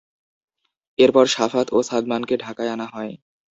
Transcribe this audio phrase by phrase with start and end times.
[0.99, 3.13] এরপর শাফাত ও সাদমানকে ঢাকায় আনা হয়।